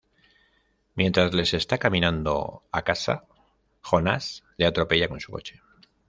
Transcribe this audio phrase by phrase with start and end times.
[0.95, 3.25] Mientras Les está caminando a casa,
[3.83, 5.61] Jonas le atropella con su coche.